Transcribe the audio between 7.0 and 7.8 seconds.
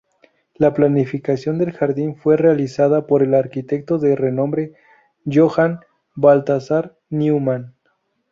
Neumann.